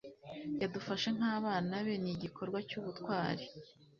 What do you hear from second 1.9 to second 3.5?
ni igikorwa cy'ubutwari